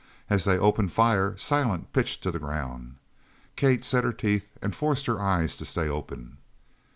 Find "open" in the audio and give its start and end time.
5.87-6.37